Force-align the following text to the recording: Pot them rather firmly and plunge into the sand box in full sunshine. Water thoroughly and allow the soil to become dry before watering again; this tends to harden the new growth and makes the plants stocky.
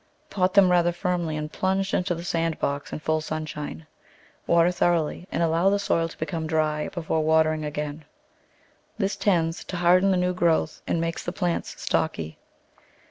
Pot 0.31 0.55
them 0.55 0.71
rather 0.71 0.91
firmly 0.91 1.37
and 1.37 1.51
plunge 1.51 1.93
into 1.93 2.15
the 2.15 2.23
sand 2.23 2.57
box 2.57 2.91
in 2.91 2.97
full 2.97 3.21
sunshine. 3.21 3.85
Water 4.47 4.71
thoroughly 4.71 5.27
and 5.31 5.43
allow 5.43 5.69
the 5.69 5.77
soil 5.77 6.07
to 6.07 6.17
become 6.17 6.47
dry 6.47 6.89
before 6.89 7.21
watering 7.23 7.63
again; 7.63 8.05
this 8.97 9.15
tends 9.15 9.63
to 9.65 9.77
harden 9.77 10.09
the 10.09 10.17
new 10.17 10.33
growth 10.33 10.81
and 10.87 10.99
makes 10.99 11.23
the 11.23 11.31
plants 11.31 11.79
stocky. 11.79 12.39